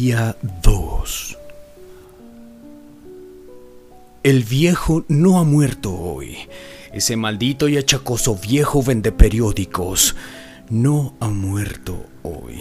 [0.00, 1.38] Día 2
[4.22, 6.36] El viejo no ha muerto hoy.
[6.92, 10.14] Ese maldito y achacoso viejo vende periódicos
[10.70, 12.60] no ha muerto hoy.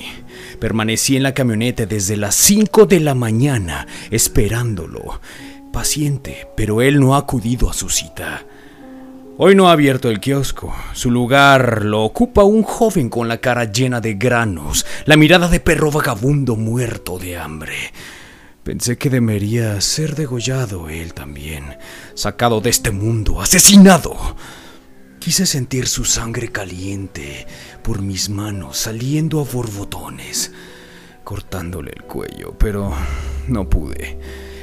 [0.60, 5.22] Permanecí en la camioneta desde las 5 de la mañana esperándolo.
[5.72, 8.48] Paciente, pero él no ha acudido a su cita.
[9.40, 10.76] Hoy no ha abierto el kiosco.
[10.94, 15.60] Su lugar lo ocupa un joven con la cara llena de granos, la mirada de
[15.60, 17.76] perro vagabundo muerto de hambre.
[18.64, 21.78] Pensé que debería ser degollado él también,
[22.16, 24.18] sacado de este mundo, asesinado.
[25.20, 27.46] Quise sentir su sangre caliente
[27.84, 30.52] por mis manos saliendo a borbotones,
[31.24, 32.92] cortándole el cuello, pero
[33.48, 34.18] no pude.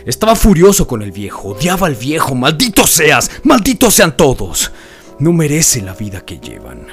[0.07, 4.71] Estaba furioso con el viejo, odiaba al viejo, maldito seas, malditos sean todos.
[5.19, 6.87] No merece la vida que llevan.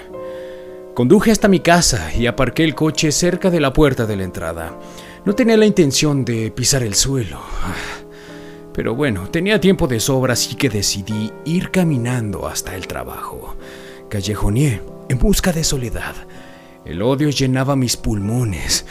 [0.96, 4.80] Conduje hasta mi casa y aparqué el coche cerca de la puerta de la entrada.
[5.26, 7.42] No tenía la intención de pisar el suelo.
[8.74, 13.58] Pero bueno, tenía tiempo de sobra, así que decidí ir caminando hasta el trabajo.
[14.10, 16.16] Callejoneé en busca de soledad.
[16.86, 18.86] El odio llenaba mis pulmones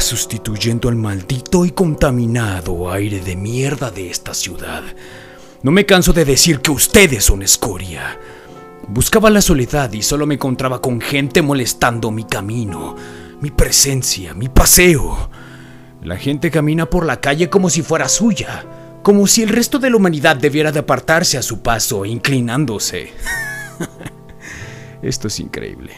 [0.00, 4.82] sustituyendo al maldito y contaminado aire de mierda de esta ciudad.
[5.62, 8.18] No me canso de decir que ustedes son escoria.
[8.88, 12.94] Buscaba la soledad y solo me encontraba con gente molestando mi camino,
[13.40, 15.30] mi presencia, mi paseo.
[16.02, 18.64] La gente camina por la calle como si fuera suya,
[19.02, 23.10] como si el resto de la humanidad debiera de apartarse a su paso, inclinándose.
[25.02, 25.92] Esto es increíble.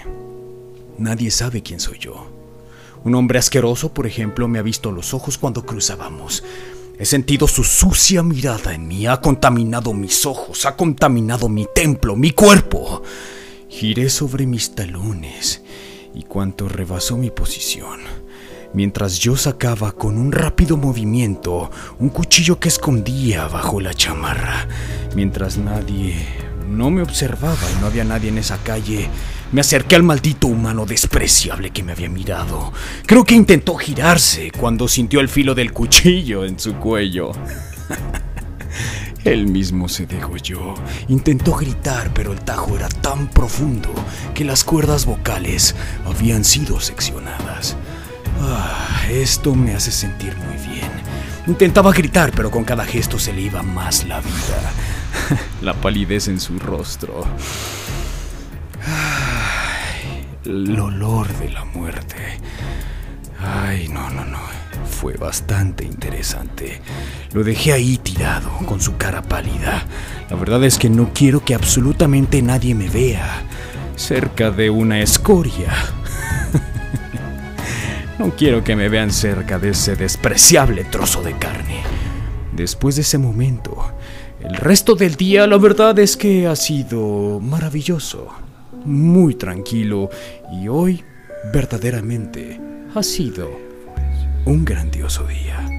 [0.96, 2.38] Nadie sabe quién soy yo.
[3.04, 6.42] Un hombre asqueroso, por ejemplo, me ha visto los ojos cuando cruzábamos.
[6.98, 12.16] He sentido su sucia mirada en mí, ha contaminado mis ojos, ha contaminado mi templo,
[12.16, 13.02] mi cuerpo.
[13.68, 15.62] Giré sobre mis talones
[16.14, 18.00] y cuanto rebasó mi posición,
[18.72, 21.70] mientras yo sacaba con un rápido movimiento
[22.00, 24.66] un cuchillo que escondía bajo la chamarra,
[25.14, 29.08] mientras nadie no me observaba y no había nadie en esa calle,
[29.52, 32.72] me acerqué al maldito humano despreciable que me había mirado.
[33.06, 37.32] Creo que intentó girarse cuando sintió el filo del cuchillo en su cuello.
[39.24, 40.74] Él mismo se degolló.
[41.08, 43.90] Intentó gritar, pero el tajo era tan profundo
[44.34, 45.74] que las cuerdas vocales
[46.06, 47.76] habían sido seccionadas.
[48.40, 50.90] Ah, esto me hace sentir muy bien.
[51.46, 54.72] Intentaba gritar, pero con cada gesto se le iba más la vida.
[55.62, 57.24] la palidez en su rostro
[60.48, 62.16] el olor de la muerte.
[63.38, 64.38] Ay, no, no, no.
[64.88, 66.80] Fue bastante interesante.
[67.32, 69.84] Lo dejé ahí tirado, con su cara pálida.
[70.30, 73.42] La verdad es que no quiero que absolutamente nadie me vea
[73.96, 75.72] cerca de una escoria.
[78.18, 81.82] no quiero que me vean cerca de ese despreciable trozo de carne.
[82.52, 83.92] Después de ese momento,
[84.40, 88.28] el resto del día la verdad es que ha sido maravilloso
[88.84, 90.10] muy tranquilo
[90.52, 91.04] y hoy
[91.52, 92.60] verdaderamente
[92.94, 93.50] ha sido
[94.44, 95.77] un grandioso día.